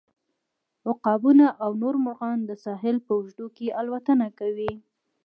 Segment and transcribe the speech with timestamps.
[0.89, 4.73] عقابونه او نور مرغان د ساحل په اوږدو کې الوتنه کوي